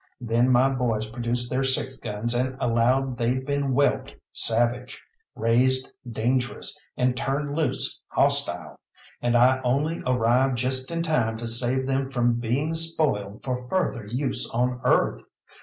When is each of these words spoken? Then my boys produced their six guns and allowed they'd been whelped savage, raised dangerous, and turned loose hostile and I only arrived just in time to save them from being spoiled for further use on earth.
Then 0.19 0.49
my 0.51 0.67
boys 0.67 1.07
produced 1.11 1.51
their 1.51 1.63
six 1.63 1.95
guns 1.95 2.33
and 2.33 2.57
allowed 2.59 3.19
they'd 3.19 3.45
been 3.45 3.71
whelped 3.75 4.15
savage, 4.33 4.99
raised 5.35 5.91
dangerous, 6.11 6.75
and 6.97 7.15
turned 7.15 7.55
loose 7.55 8.01
hostile 8.07 8.79
and 9.21 9.37
I 9.37 9.61
only 9.63 10.01
arrived 10.07 10.57
just 10.57 10.89
in 10.89 11.03
time 11.03 11.37
to 11.37 11.45
save 11.45 11.85
them 11.85 12.09
from 12.09 12.39
being 12.39 12.73
spoiled 12.73 13.41
for 13.43 13.67
further 13.69 14.07
use 14.07 14.49
on 14.49 14.81
earth. 14.83 15.21